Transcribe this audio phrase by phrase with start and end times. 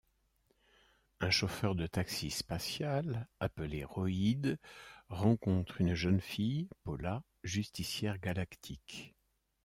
[1.19, 4.57] Un chauffeur de taxi spatial appelé Roïd
[5.09, 9.13] rencontre une jeune fille, Pola, justicière galactique.